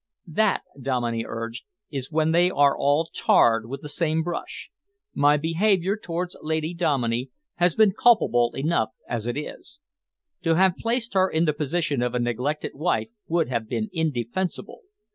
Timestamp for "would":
13.27-13.49